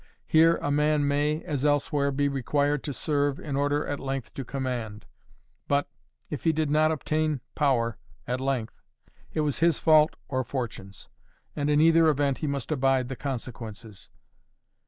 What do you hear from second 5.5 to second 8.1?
But, if he did not obtain power